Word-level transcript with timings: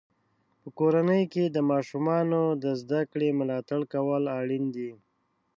په 0.61 0.67
کورنۍ 0.79 1.23
کې 1.33 1.43
د 1.49 1.57
ماشومانو 1.71 2.41
د 2.63 2.65
زده 2.81 3.01
کړې 3.11 3.29
ملاتړ 3.39 3.81
کول 3.93 4.23
اړین 4.39 4.65
دی. 4.75 4.91